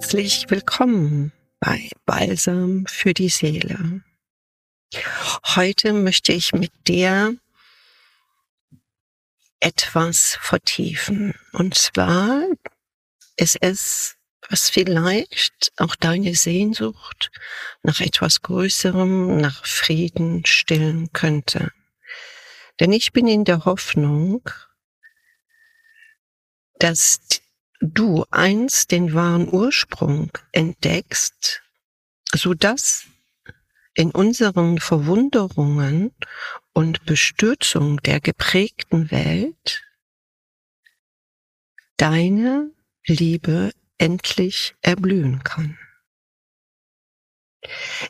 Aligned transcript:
Herzlich 0.00 0.44
willkommen 0.48 1.32
bei 1.58 1.90
Balsam 2.06 2.86
für 2.86 3.14
die 3.14 3.28
Seele. 3.28 4.00
Heute 5.56 5.92
möchte 5.92 6.32
ich 6.32 6.52
mit 6.52 6.70
dir 6.86 7.36
etwas 9.58 10.38
vertiefen. 10.40 11.34
Und 11.52 11.74
zwar 11.74 12.46
ist 13.36 13.58
es, 13.60 14.16
was 14.48 14.70
vielleicht 14.70 15.72
auch 15.78 15.96
deine 15.96 16.36
Sehnsucht 16.36 17.32
nach 17.82 17.98
etwas 17.98 18.40
Größerem, 18.42 19.38
nach 19.38 19.66
Frieden 19.66 20.46
stillen 20.46 21.12
könnte. 21.12 21.72
Denn 22.78 22.92
ich 22.92 23.12
bin 23.12 23.26
in 23.26 23.44
der 23.44 23.64
Hoffnung, 23.64 24.48
dass 26.78 27.18
du 27.80 28.24
einst 28.30 28.90
den 28.90 29.14
wahren 29.14 29.48
Ursprung 29.52 30.30
entdeckst, 30.52 31.62
so 32.32 32.54
dass 32.54 33.06
in 33.94 34.10
unseren 34.12 34.78
Verwunderungen 34.78 36.12
und 36.72 37.04
Bestürzung 37.04 38.00
der 38.02 38.20
geprägten 38.20 39.10
Welt 39.10 39.84
deine 41.96 42.70
Liebe 43.06 43.72
endlich 43.98 44.74
erblühen 44.82 45.42
kann. 45.42 45.76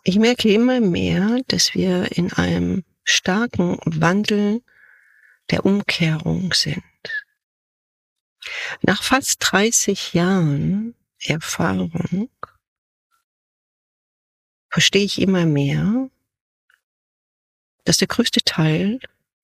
Ich 0.05 0.19
merke 0.19 0.53
immer 0.53 0.81
mehr, 0.81 1.41
dass 1.49 1.75
wir 1.75 2.17
in 2.17 2.33
einem 2.35 2.85
starken 3.05 3.79
Wandel 3.87 4.63
der 5.51 5.65
Umkehrung 5.65 6.53
sind. 6.53 6.83
Nach 8.83 9.03
fast 9.03 9.39
30 9.41 10.15
Jahren 10.15 10.95
Erfahrung 11.25 12.31
verstehe 14.71 15.05
ich 15.05 15.21
immer 15.21 15.47
mehr, 15.47 16.11
dass 17.85 17.99
der 17.99 18.09
größte 18.09 18.43
Teil 18.43 19.01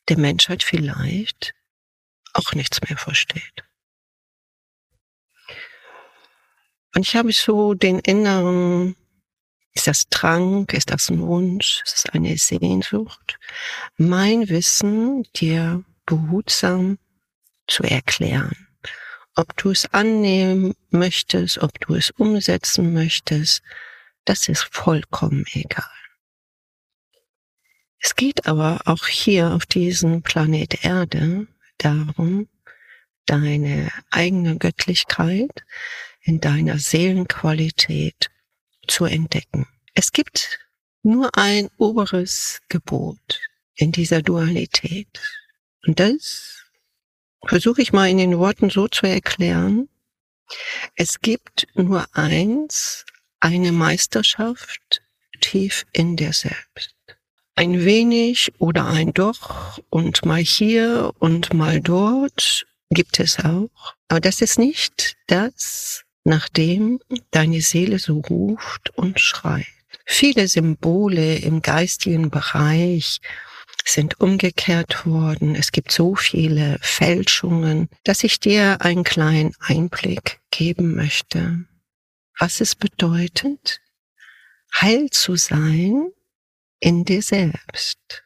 der 0.09 0.19
Menschheit 0.19 0.63
vielleicht 0.63 1.55
auch 2.35 2.53
nichts 2.53 2.81
mehr 2.83 2.99
versteht. 2.99 3.65
Und 6.95 7.09
ich 7.09 7.17
habe 7.17 7.33
so 7.33 7.75
den 7.75 7.99
inneren, 8.01 8.95
ist 9.73 9.89
das 9.89 10.09
Drang, 10.09 10.69
ist 10.71 10.91
das 10.91 11.11
ein 11.11 11.21
Wunsch, 11.21 11.83
ist 11.85 12.05
das 12.05 12.07
eine 12.13 12.37
Sehnsucht, 12.39 13.39
mein 13.97 14.49
Wissen 14.49 15.25
dir 15.35 15.85
behutsam 16.07 16.99
zu 17.67 17.83
erklären 17.83 18.64
ob 19.35 19.57
du 19.57 19.71
es 19.71 19.93
annehmen 19.93 20.75
möchtest, 20.91 21.59
ob 21.59 21.79
du 21.81 21.95
es 21.95 22.11
umsetzen 22.11 22.93
möchtest, 22.93 23.63
das 24.25 24.49
ist 24.49 24.69
vollkommen 24.71 25.45
egal. 25.53 25.85
Es 27.99 28.17
geht 28.17 28.47
aber 28.47 28.83
auch 28.85 29.07
hier 29.07 29.53
auf 29.53 29.67
diesem 29.67 30.23
Planet 30.23 30.85
Erde 30.85 31.47
darum, 31.79 32.49
deine 33.27 33.91
eigene 34.11 34.59
Göttlichkeit 34.59 35.65
in 36.21 36.41
deiner 36.41 36.79
Seelenqualität 36.79 38.31
zu 38.87 39.07
entdecken. 39.07 39.67
Es 39.95 40.13
gibt 40.13 40.59
nur 41.03 41.31
ein 41.37 41.71
oberes 41.79 42.61
Gebot 42.69 43.41
in 43.75 43.93
dieser 43.93 44.23
Dualität. 44.23 45.21
Und 45.87 46.01
das 46.01 46.64
versuche 47.49 47.83
ich 47.83 47.93
mal 47.93 48.09
in 48.09 48.19
den 48.19 48.39
Worten 48.39 48.71
so 48.71 48.89
zu 48.89 49.07
erklären. 49.07 49.89
Es 50.97 51.21
gibt 51.21 51.67
nur 51.75 52.07
eins, 52.13 53.05
eine 53.41 53.73
Meisterschaft 53.73 55.03
tief 55.41 55.85
in 55.93 56.17
dir 56.17 56.33
selbst. 56.33 56.95
Ein 57.57 57.85
wenig 57.85 58.53
oder 58.59 58.87
ein 58.87 59.13
Doch 59.13 59.79
und 59.91 60.25
mal 60.25 60.43
hier 60.43 61.13
und 61.19 61.55
mal 61.55 61.81
dort 61.81 62.67
gibt 62.91 63.21
es 63.21 63.39
auch. 63.39 63.95
Aber 64.09 64.21
das 64.21 64.41
ist 64.41 64.59
nicht 64.59 65.17
das, 65.27 66.05
nach 66.25 66.49
dem 66.49 67.01
deine 67.31 67.61
Seele 67.61 67.99
so 67.99 68.19
ruft 68.19 68.91
und 68.97 69.21
schreit. 69.21 69.67
Viele 70.07 70.49
Symbole 70.49 71.37
im 71.37 71.63
geistigen 71.63 72.31
Bereich 72.31 73.21
sind 73.85 74.21
umgekehrt 74.21 75.07
worden. 75.07 75.55
Es 75.55 75.73
gibt 75.73 75.93
so 75.93 76.15
viele 76.15 76.79
Fälschungen, 76.81 77.89
dass 78.05 78.25
ich 78.25 78.41
dir 78.41 78.81
einen 78.81 79.05
kleinen 79.05 79.55
Einblick 79.61 80.41
geben 80.51 80.95
möchte, 80.95 81.65
was 82.39 82.61
es 82.61 82.75
bedeutet, 82.75 83.81
heil 84.81 85.11
zu 85.11 85.37
sein 85.37 86.11
in 86.81 87.05
dir 87.05 87.23
selbst. 87.23 88.24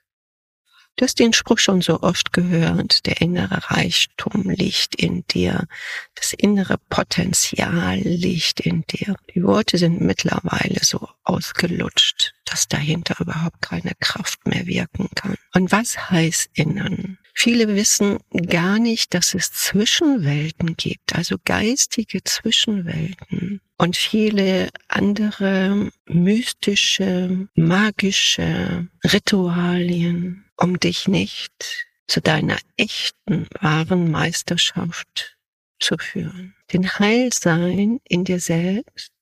Du 0.98 1.04
hast 1.04 1.20
den 1.20 1.32
Spruch 1.32 1.59
schon 1.60 1.81
so 1.81 2.03
oft 2.03 2.32
gehört, 2.32 3.06
der 3.06 3.20
innere 3.20 3.70
Reichtum 3.70 4.50
liegt 4.50 4.97
in 4.97 5.25
dir, 5.28 5.69
das 6.16 6.32
innere 6.32 6.76
Potenzial 6.91 7.98
liegt 7.98 8.59
in 8.59 8.82
dir. 8.82 9.14
Die 9.32 9.44
Worte 9.44 9.78
sind 9.78 10.00
mittlerweile 10.00 10.81
so 10.82 11.08
ausgelutscht, 11.22 12.34
dass 12.47 12.66
dahinter 12.66 13.14
überhaupt 13.20 13.62
keine 13.62 13.92
Kraft 14.00 14.44
mehr 14.44 14.66
wirken 14.66 15.08
kann. 15.14 15.37
Und 15.54 15.70
was 15.70 16.10
heißt 16.10 16.50
innen? 16.54 17.19
Viele 17.32 17.76
wissen 17.76 18.19
gar 18.48 18.81
nicht, 18.81 19.14
dass 19.14 19.34
es 19.34 19.53
Zwischenwelten 19.53 20.76
gibt, 20.76 21.14
also 21.14 21.37
geistige 21.44 22.25
Zwischenwelten 22.25 23.60
und 23.76 23.97
viele 23.97 24.70
andere 24.88 25.92
mystische, 26.06 27.47
magische 27.54 28.88
Ritualien, 29.04 30.44
um 30.58 30.78
dich 30.78 31.08
nicht 31.08 31.86
zu 32.06 32.20
deiner 32.20 32.58
echten, 32.76 33.48
wahren 33.60 34.10
Meisterschaft 34.10 35.36
zu 35.78 35.96
führen. 35.98 36.54
Den 36.72 36.98
Heilsein 36.98 38.00
in 38.04 38.24
dir 38.24 38.41
selbst 38.41 39.12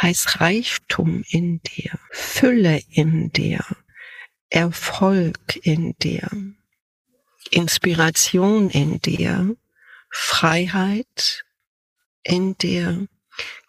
heißt 0.00 0.40
Reichtum 0.40 1.24
in 1.28 1.60
dir, 1.62 1.98
Fülle 2.10 2.80
in 2.90 3.32
dir, 3.32 3.64
Erfolg 4.48 5.58
in 5.62 5.94
dir, 5.98 6.30
Inspiration 7.50 8.70
in 8.70 9.00
dir, 9.00 9.56
Freiheit 10.10 11.44
in 12.22 12.56
dir, 12.56 13.06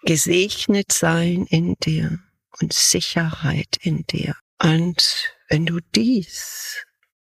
gesegnet 0.04 0.92
sein 0.92 1.46
in 1.50 1.76
dir 1.84 2.20
und 2.60 2.74
Sicherheit 2.74 3.78
in 3.82 4.06
dir. 4.06 4.36
Und 4.62 5.34
wenn 5.52 5.66
du 5.66 5.82
dies 5.94 6.86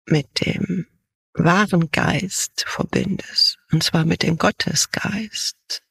mit 0.05 0.45
dem 0.45 0.87
wahren 1.33 1.89
Geist 1.89 2.65
verbindest, 2.67 3.57
und 3.71 3.81
zwar 3.81 4.03
mit 4.03 4.23
dem 4.23 4.37
Gottesgeist, 4.37 5.83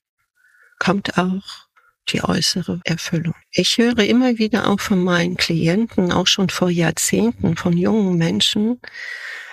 kommt 0.79 1.17
auch 1.17 1.69
die 2.11 2.23
äußere 2.23 2.83
Erfüllung. 2.85 3.35
Ich 3.51 3.79
höre 3.79 4.01
immer 4.01 4.37
wieder 4.37 4.69
auch 4.69 4.79
von 4.79 5.03
meinen 5.03 5.39
Klienten, 5.39 6.13
auch 6.13 6.27
schon 6.27 6.51
vor 6.51 6.69
Jahrzehnten, 6.69 7.57
von 7.57 7.79
jungen 7.79 8.19
Menschen, 8.19 8.79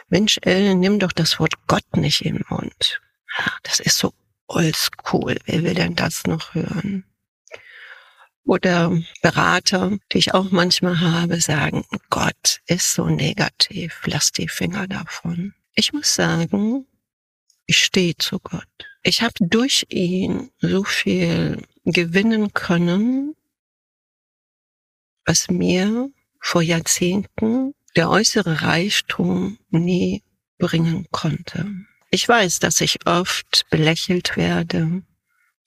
Mensch, 0.10 0.38
Ellen, 0.42 0.82
nimm 0.82 1.00
doch 1.00 1.14
das 1.14 1.40
Wort 1.40 1.54
Gott 1.68 1.96
nicht 1.96 2.26
in 2.26 2.36
den 2.36 2.46
Mund. 2.50 3.02
Das 3.64 3.80
ist 3.80 3.98
so 3.98 4.14
oldschool. 4.48 5.38
Wer 5.46 5.64
will 5.64 5.76
denn 5.76 5.96
das 5.96 6.26
noch 6.26 6.54
hören? 6.54 7.06
Oder 8.46 8.96
Berater, 9.22 9.98
die 10.12 10.20
ich 10.20 10.34
auch 10.34 10.52
manchmal 10.52 11.00
habe, 11.00 11.42
sagen, 11.42 11.84
Gott 12.10 12.62
ist 12.68 12.94
so 12.94 13.08
negativ, 13.08 14.02
lass 14.06 14.32
die 14.32 14.48
Finger 14.48 14.88
davon. 14.88 15.56
Ich 15.74 15.94
muss 15.94 16.14
sagen, 16.14 16.86
ich 17.66 17.80
stehe 17.80 18.16
zu 18.18 18.40
Gott. 18.40 18.68
Ich 19.02 19.24
habe 19.24 19.34
durch 19.40 19.88
ihn 19.90 20.52
so 20.60 20.84
viel 20.84 21.62
gewinnen 21.86 22.54
können, 22.54 23.36
was 25.26 25.50
mir 25.50 26.10
vor 26.40 26.62
Jahrzehnten 26.62 27.74
der 27.96 28.10
äußere 28.10 28.62
Reichtum 28.62 29.58
nie 29.70 30.24
bringen 30.60 31.08
konnte. 31.12 31.66
Ich 32.12 32.28
weiß, 32.28 32.60
dass 32.60 32.80
ich 32.82 33.06
oft 33.08 33.66
belächelt 33.72 34.38
werde, 34.38 35.02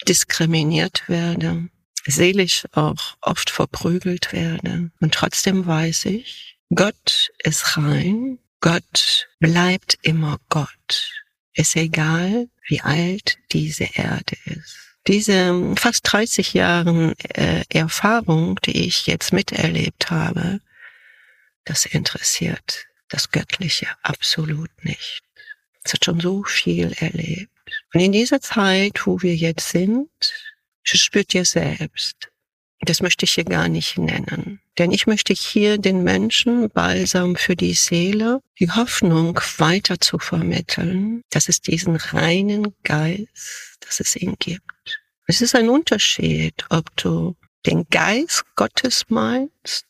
diskriminiert 0.06 1.08
werde, 1.08 1.69
seelisch 2.08 2.66
auch 2.72 3.16
oft 3.20 3.50
verprügelt 3.50 4.32
werde. 4.32 4.90
Und 5.00 5.14
trotzdem 5.14 5.66
weiß 5.66 6.06
ich, 6.06 6.58
Gott 6.75 7.31
ist 7.43 7.76
rein, 7.76 8.38
Gott 8.60 9.28
bleibt 9.38 9.99
immer 10.02 10.38
Gott. 10.49 11.12
Ist 11.55 11.76
egal, 11.76 12.49
wie 12.66 12.81
alt 12.81 13.38
diese 13.52 13.88
Erde 13.94 14.37
ist. 14.44 14.76
Diese 15.06 15.75
fast 15.76 16.00
30 16.12 16.55
Jahren 16.55 17.19
äh, 17.19 17.64
Erfahrung, 17.70 18.58
die 18.64 18.87
ich 18.87 19.06
jetzt 19.06 19.32
miterlebt 19.32 20.10
habe, 20.10 20.60
das 21.64 21.87
interessiert 21.87 22.87
das 23.08 23.31
Göttliche 23.31 23.87
absolut 24.02 24.70
nicht. 24.84 25.22
Es 25.84 25.94
hat 25.94 26.05
schon 26.05 26.20
so 26.20 26.44
viel 26.44 26.93
erlebt. 26.99 27.50
Und 27.93 28.00
in 28.00 28.12
dieser 28.12 28.40
Zeit, 28.40 29.06
wo 29.06 29.22
wir 29.22 29.34
jetzt 29.34 29.70
sind, 29.70 30.08
spürt 30.96 31.32
dir 31.32 31.44
selbst. 31.44 32.31
Das 32.81 33.02
möchte 33.02 33.25
ich 33.25 33.32
hier 33.32 33.44
gar 33.44 33.69
nicht 33.69 33.99
nennen. 33.99 34.61
Denn 34.79 34.93
ich 34.93 35.06
möchte 35.08 35.32
hier 35.32 35.79
den 35.79 36.05
Menschen 36.05 36.70
Balsam 36.70 37.35
für 37.35 37.56
die 37.56 37.75
Seele, 37.75 38.40
die 38.61 38.70
Hoffnung 38.70 39.40
weiter 39.56 40.00
zu 40.00 40.19
vermitteln, 40.19 41.23
dass 41.31 41.49
es 41.49 41.61
diesen 41.61 41.96
reinen 41.96 42.75
Geist, 42.85 43.79
dass 43.81 43.99
es 43.99 44.14
ihn 44.14 44.37
gibt. 44.38 44.62
Es 45.26 45.40
ist 45.40 45.56
ein 45.56 45.69
Unterschied, 45.69 46.64
ob 46.70 46.96
du 46.96 47.37
den 47.67 47.87
Geist 47.91 48.44
Gottes 48.55 49.05
meinst 49.08 49.87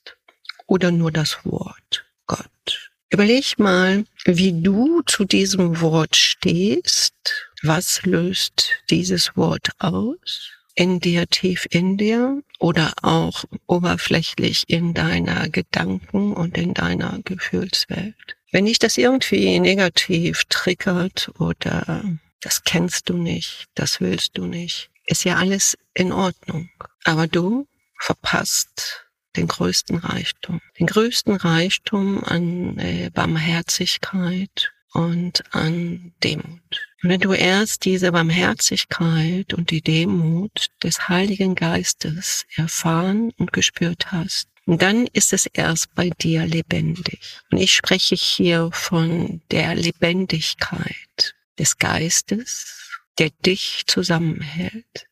oder 0.66 0.90
nur 0.90 1.12
das 1.12 1.38
Wort 1.44 2.06
Gott. 2.26 2.90
Überleg 3.10 3.58
mal, 3.58 4.04
wie 4.24 4.60
du 4.60 5.02
zu 5.02 5.24
diesem 5.24 5.80
Wort 5.80 6.16
stehst. 6.16 7.14
Was 7.62 8.02
löst 8.04 8.70
dieses 8.90 9.36
Wort 9.36 9.70
aus? 9.78 10.57
In 10.78 11.00
dir, 11.00 11.26
tief 11.26 11.66
in 11.70 11.96
dir 11.96 12.40
oder 12.60 12.92
auch 13.02 13.44
oberflächlich 13.66 14.62
in 14.68 14.94
deiner 14.94 15.48
Gedanken 15.48 16.32
und 16.32 16.56
in 16.56 16.72
deiner 16.72 17.18
Gefühlswelt. 17.24 18.36
Wenn 18.52 18.66
dich 18.66 18.78
das 18.78 18.96
irgendwie 18.96 19.58
negativ 19.58 20.44
triggert 20.44 21.32
oder 21.40 22.04
das 22.40 22.62
kennst 22.62 23.08
du 23.08 23.16
nicht, 23.16 23.66
das 23.74 24.00
willst 24.00 24.38
du 24.38 24.46
nicht, 24.46 24.90
ist 25.06 25.24
ja 25.24 25.34
alles 25.34 25.76
in 25.94 26.12
Ordnung. 26.12 26.70
Aber 27.02 27.26
du 27.26 27.66
verpasst 27.98 29.04
den 29.34 29.48
größten 29.48 29.98
Reichtum. 29.98 30.60
Den 30.78 30.86
größten 30.86 31.34
Reichtum 31.34 32.22
an 32.22 32.78
äh, 32.78 33.10
Barmherzigkeit 33.12 34.70
und 34.92 35.42
an 35.54 36.12
Demut. 36.22 36.88
Und 37.02 37.10
wenn 37.10 37.20
du 37.20 37.32
erst 37.32 37.84
diese 37.84 38.12
Barmherzigkeit 38.12 39.54
und 39.54 39.70
die 39.70 39.82
Demut 39.82 40.68
des 40.82 41.08
Heiligen 41.08 41.54
Geistes 41.54 42.44
erfahren 42.56 43.30
und 43.38 43.52
gespürt 43.52 44.10
hast, 44.10 44.48
dann 44.66 45.06
ist 45.12 45.32
es 45.32 45.46
erst 45.46 45.94
bei 45.94 46.10
dir 46.10 46.44
lebendig. 46.46 47.20
Und 47.50 47.58
ich 47.58 47.72
spreche 47.72 48.14
hier 48.14 48.70
von 48.72 49.40
der 49.50 49.74
Lebendigkeit 49.74 51.34
des 51.58 51.78
Geistes, 51.78 52.90
der 53.18 53.30
dich 53.30 53.84
zusammenhält, 53.86 55.06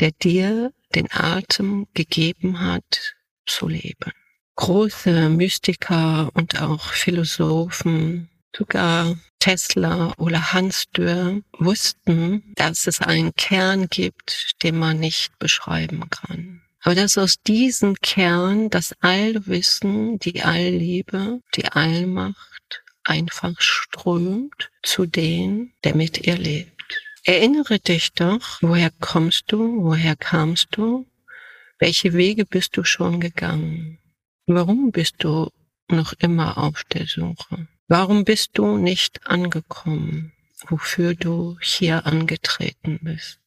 der 0.00 0.10
dir 0.10 0.72
den 0.94 1.10
Atem 1.12 1.86
gegeben 1.94 2.60
hat 2.60 3.14
zu 3.46 3.68
leben. 3.68 4.12
Große 4.56 5.28
Mystiker 5.30 6.30
und 6.34 6.60
auch 6.60 6.92
Philosophen 6.92 8.28
Sogar 8.56 9.16
Tesla 9.38 10.12
oder 10.18 10.52
Hans 10.52 10.84
Dürr 10.90 11.40
wussten, 11.58 12.52
dass 12.56 12.86
es 12.86 13.00
einen 13.00 13.34
Kern 13.34 13.88
gibt, 13.88 14.62
den 14.62 14.78
man 14.78 14.98
nicht 14.98 15.38
beschreiben 15.38 16.08
kann. 16.10 16.62
Aber 16.82 16.94
dass 16.94 17.18
aus 17.18 17.36
diesem 17.42 17.94
Kern 17.96 18.70
das 18.70 18.94
Allwissen, 19.00 20.18
die 20.18 20.42
Allliebe, 20.42 21.40
die 21.54 21.66
Allmacht 21.66 22.82
einfach 23.04 23.60
strömt 23.60 24.70
zu 24.82 25.06
dem, 25.06 25.72
der 25.84 25.94
mit 25.94 26.26
ihr 26.26 26.36
lebt. 26.36 26.70
Erinnere 27.24 27.78
dich 27.78 28.12
doch, 28.12 28.58
woher 28.62 28.90
kommst 29.00 29.44
du, 29.48 29.82
woher 29.82 30.16
kamst 30.16 30.68
du, 30.72 31.06
welche 31.78 32.12
Wege 32.14 32.46
bist 32.46 32.76
du 32.76 32.84
schon 32.84 33.20
gegangen, 33.20 33.98
warum 34.46 34.90
bist 34.90 35.16
du 35.18 35.50
noch 35.88 36.12
immer 36.18 36.58
auf 36.58 36.84
der 36.84 37.06
Suche. 37.06 37.68
Warum 37.90 38.24
bist 38.24 38.50
du 38.52 38.76
nicht 38.76 39.26
angekommen, 39.26 40.32
wofür 40.68 41.16
du 41.16 41.58
hier 41.60 42.06
angetreten 42.06 43.00
bist? 43.02 43.40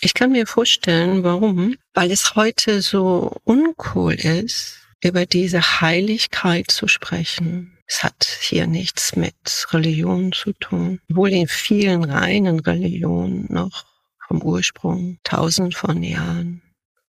Ich 0.00 0.14
kann 0.14 0.32
mir 0.32 0.46
vorstellen, 0.46 1.24
warum. 1.24 1.76
Weil 1.92 2.10
es 2.10 2.34
heute 2.34 2.80
so 2.80 3.36
uncool 3.44 4.14
ist, 4.14 4.78
über 5.02 5.26
diese 5.26 5.82
Heiligkeit 5.82 6.70
zu 6.70 6.88
sprechen. 6.88 7.76
Es 7.86 8.02
hat 8.02 8.24
hier 8.40 8.66
nichts 8.66 9.14
mit 9.14 9.34
Religion 9.72 10.32
zu 10.32 10.54
tun, 10.54 10.98
obwohl 11.10 11.28
in 11.28 11.46
vielen 11.46 12.04
reinen 12.04 12.60
Religionen 12.60 13.44
noch 13.50 13.84
vom 14.26 14.40
Ursprung 14.40 15.18
tausend 15.22 15.74
von 15.74 16.02
Jahren 16.02 16.62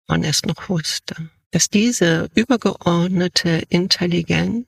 man 0.09 0.25
es 0.25 0.43
noch 0.43 0.69
wusste 0.69 1.31
dass 1.53 1.69
diese 1.69 2.29
übergeordnete 2.35 3.63
Intelligenz, 3.69 4.67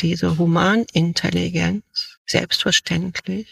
diese 0.00 0.38
Humanintelligenz 0.38 1.84
selbstverständlich 2.26 3.48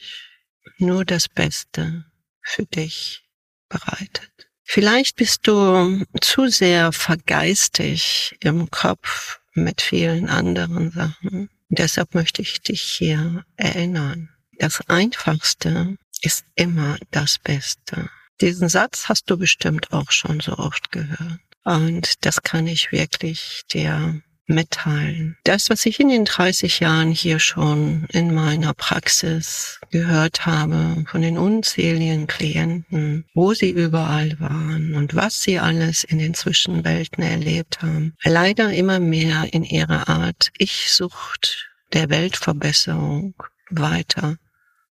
nur 0.78 1.04
das 1.04 1.28
Beste 1.28 2.04
für 2.42 2.66
dich 2.66 3.24
bereitet. 3.68 4.30
Vielleicht 4.62 5.16
bist 5.16 5.46
du 5.46 6.04
zu 6.20 6.48
sehr 6.48 6.92
vergeistig 6.92 8.36
im 8.40 8.70
Kopf 8.70 9.40
mit 9.54 9.80
vielen 9.80 10.28
anderen 10.28 10.90
Sachen. 10.90 11.50
Deshalb 11.68 12.14
möchte 12.14 12.42
ich 12.42 12.60
dich 12.62 12.82
hier 12.82 13.44
erinnern. 13.56 14.30
Das 14.58 14.80
Einfachste 14.88 15.96
ist 16.22 16.44
immer 16.54 16.98
das 17.10 17.38
Beste. 17.38 18.10
Diesen 18.40 18.68
Satz 18.68 19.08
hast 19.08 19.30
du 19.30 19.36
bestimmt 19.36 19.92
auch 19.92 20.10
schon 20.10 20.40
so 20.40 20.58
oft 20.58 20.92
gehört. 20.92 21.40
Und 21.64 22.24
das 22.24 22.42
kann 22.42 22.66
ich 22.66 22.92
wirklich 22.92 23.62
dir 23.72 24.22
mitteilen. 24.46 25.36
Das, 25.44 25.70
was 25.70 25.86
ich 25.86 26.00
in 26.00 26.08
den 26.08 26.24
30 26.24 26.80
Jahren 26.80 27.10
hier 27.10 27.38
schon 27.38 28.06
in 28.10 28.34
meiner 28.34 28.74
Praxis 28.74 29.80
gehört 29.90 30.44
habe 30.44 31.04
von 31.08 31.22
den 31.22 31.38
unzähligen 31.38 32.26
Klienten, 32.26 33.24
wo 33.34 33.54
sie 33.54 33.70
überall 33.70 34.38
waren 34.40 34.94
und 34.94 35.14
was 35.14 35.42
sie 35.42 35.58
alles 35.58 36.04
in 36.04 36.18
den 36.18 36.34
Zwischenwelten 36.34 37.24
erlebt 37.24 37.80
haben, 37.82 38.14
leider 38.22 38.72
immer 38.72 39.00
mehr 39.00 39.52
in 39.52 39.64
ihrer 39.64 40.08
Art 40.08 40.50
Ich-Sucht 40.58 41.70
der 41.92 42.10
Weltverbesserung 42.10 43.34
weiter 43.70 44.36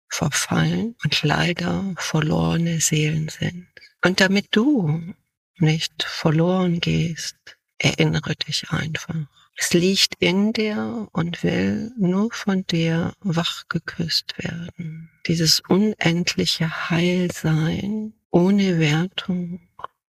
verfallen 0.09 0.95
und 1.03 1.23
leider 1.23 1.93
verlorene 1.97 2.79
Seelen 2.79 3.29
sind. 3.29 3.67
Und 4.03 4.19
damit 4.19 4.47
du 4.51 5.13
nicht 5.57 6.03
verloren 6.03 6.79
gehst, 6.79 7.38
erinnere 7.77 8.35
dich 8.35 8.69
einfach. 8.69 9.27
Es 9.55 9.73
liegt 9.73 10.15
in 10.19 10.51
dir 10.53 11.07
und 11.11 11.44
will 11.44 11.91
nur 11.97 12.31
von 12.31 12.65
dir 12.65 13.13
wach 13.19 13.63
geküsst 13.69 14.33
werden. 14.37 15.11
Dieses 15.28 15.59
unendliche 15.59 16.89
Heilsein 16.89 18.13
ohne 18.31 18.80
Wertung, 18.80 19.69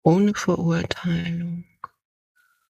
ohne 0.03 0.33
Verurteilung. 0.33 1.65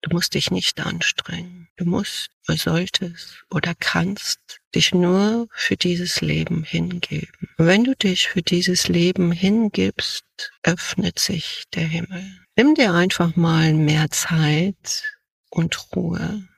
Du 0.01 0.09
musst 0.12 0.33
dich 0.33 0.51
nicht 0.51 0.79
anstrengen. 0.79 1.67
Du 1.77 1.86
musst, 1.86 2.29
du 2.47 2.55
solltest 2.55 3.43
oder 3.50 3.74
kannst 3.79 4.39
dich 4.75 4.93
nur 4.93 5.47
für 5.51 5.77
dieses 5.77 6.21
Leben 6.21 6.63
hingeben. 6.63 7.50
Und 7.57 7.67
wenn 7.67 7.83
du 7.83 7.95
dich 7.95 8.29
für 8.29 8.41
dieses 8.41 8.88
Leben 8.88 9.31
hingibst, 9.31 10.25
öffnet 10.63 11.19
sich 11.19 11.63
der 11.74 11.88
Himmel. 11.88 12.40
Nimm 12.58 12.75
dir 12.75 12.93
einfach 12.93 13.38
mal 13.38 13.74
mehr 13.74 14.12
Zeit 14.12 15.17
und 15.50 15.96
Ruhe. 15.96 16.50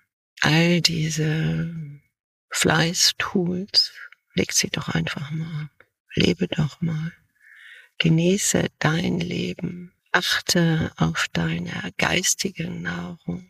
All 0.42 0.82
diese 0.82 1.72
Fleißtools, 2.50 3.94
leg 4.34 4.52
sie 4.54 4.70
doch 4.70 4.90
einfach 4.90 5.30
mal. 5.30 5.70
Lebe 6.16 6.48
doch 6.48 6.82
mal. 6.82 7.14
Genieße 8.00 8.70
dein 8.80 9.20
Leben. 9.20 9.94
Achte 10.12 10.92
auf 10.98 11.28
deine 11.32 11.94
geistige 11.98 12.72
Nahrung. 12.72 13.48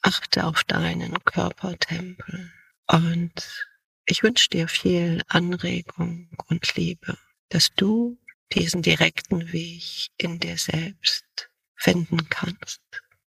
Achte 0.00 0.44
auf 0.46 0.62
deinen 0.62 1.24
Körpertempel. 1.24 2.52
Und 2.86 3.66
ich 4.06 4.22
wünsche 4.22 4.48
dir 4.48 4.68
viel 4.68 5.22
Anregung 5.26 6.30
und 6.46 6.76
Liebe, 6.76 7.18
dass 7.48 7.70
du 7.74 8.16
diesen 8.52 8.82
direkten 8.82 9.52
Weg 9.52 10.10
in 10.18 10.38
dir 10.38 10.56
selbst 10.56 11.49
finden 11.80 12.28
kannst. 12.28 12.80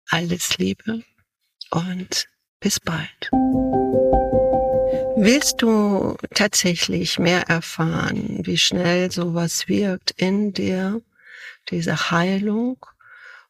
Alles 0.09 0.57
Liebe 0.57 1.03
und 1.71 2.29
bis 2.59 2.79
bald. 2.79 3.29
Willst 5.15 5.61
du 5.61 6.15
tatsächlich 6.33 7.19
mehr 7.19 7.43
erfahren, 7.49 8.45
wie 8.45 8.57
schnell 8.57 9.11
sowas 9.11 9.67
wirkt 9.67 10.11
in 10.11 10.53
dir, 10.53 11.01
diese 11.69 12.11
Heilung, 12.11 12.85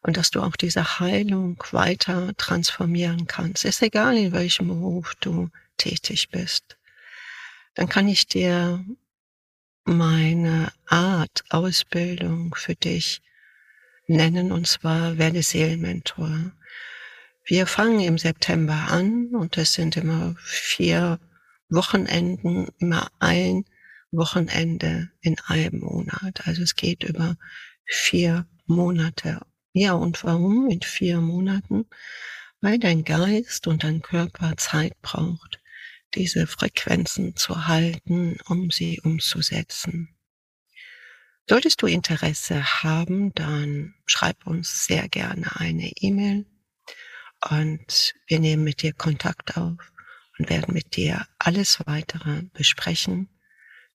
und 0.02 0.18
dass 0.18 0.30
du 0.30 0.42
auch 0.42 0.56
diese 0.56 1.00
Heilung 1.00 1.62
weiter 1.70 2.32
transformieren 2.36 3.26
kannst? 3.26 3.64
Ist 3.64 3.82
egal, 3.82 4.16
in 4.16 4.32
welchem 4.32 4.68
Beruf 4.68 5.14
du 5.20 5.48
tätig 5.78 6.28
bist. 6.30 6.76
Dann 7.74 7.88
kann 7.88 8.08
ich 8.08 8.26
dir 8.26 8.84
meine 9.84 10.72
Art 10.86 11.44
Ausbildung 11.48 12.54
für 12.54 12.74
dich 12.74 13.22
nennen, 14.06 14.52
und 14.52 14.66
zwar 14.66 15.18
werde 15.18 15.42
Seelenmentor. 15.42 16.52
Wir 17.46 17.66
fangen 17.66 18.00
im 18.00 18.18
September 18.18 18.86
an 18.88 19.28
und 19.34 19.58
es 19.58 19.74
sind 19.74 19.96
immer 19.96 20.34
vier 20.38 21.20
Wochenenden, 21.68 22.68
immer 22.78 23.10
ein 23.18 23.64
Wochenende 24.12 25.10
in 25.20 25.36
einem 25.46 25.80
Monat. 25.80 26.46
Also 26.46 26.62
es 26.62 26.74
geht 26.74 27.02
über 27.02 27.36
vier 27.84 28.46
Monate 28.66 29.40
Ja, 29.72 29.92
und 29.92 30.24
warum 30.24 30.70
in 30.70 30.80
vier 30.80 31.20
Monaten? 31.20 31.86
Weil 32.60 32.78
dein 32.78 33.04
Geist 33.04 33.66
und 33.66 33.84
dein 33.84 34.00
Körper 34.00 34.56
Zeit 34.56 34.94
braucht, 35.02 35.60
diese 36.14 36.46
Frequenzen 36.46 37.36
zu 37.36 37.66
halten, 37.66 38.38
um 38.48 38.70
sie 38.70 39.00
umzusetzen. 39.02 40.13
Solltest 41.46 41.82
du 41.82 41.86
Interesse 41.86 42.82
haben, 42.82 43.34
dann 43.34 43.94
schreib 44.06 44.46
uns 44.46 44.86
sehr 44.86 45.08
gerne 45.08 45.60
eine 45.60 45.90
E-Mail 45.96 46.46
und 47.50 48.14
wir 48.26 48.40
nehmen 48.40 48.64
mit 48.64 48.80
dir 48.80 48.94
Kontakt 48.94 49.58
auf 49.58 49.92
und 50.38 50.48
werden 50.48 50.72
mit 50.72 50.96
dir 50.96 51.26
alles 51.38 51.80
weitere 51.86 52.44
besprechen, 52.54 53.28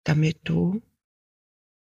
damit 0.04 0.38
du 0.44 0.84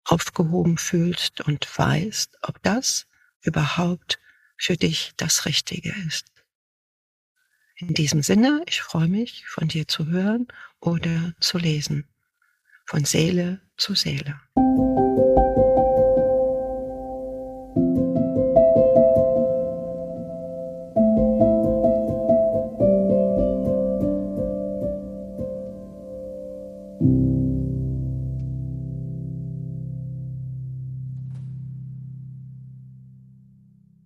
aufgehoben 0.05 0.77
fühlst 0.77 1.41
und 1.41 1.67
weißt, 1.77 2.38
ob 2.43 2.63
das 2.63 3.07
überhaupt 3.41 4.19
für 4.57 4.77
dich 4.77 5.12
das 5.17 5.45
Richtige 5.45 5.93
ist. 6.07 6.27
In 7.75 7.93
diesem 7.93 8.24
Sinne, 8.24 8.63
ich 8.67 8.81
freue 8.81 9.09
mich, 9.09 9.45
von 9.47 9.67
dir 9.67 9.86
zu 9.86 10.07
hören 10.07 10.47
oder 10.79 11.33
zu 11.41 11.57
lesen. 11.57 12.07
Von 12.86 13.03
Seele 13.03 13.62
zu 13.75 13.95
Seele. 13.95 14.39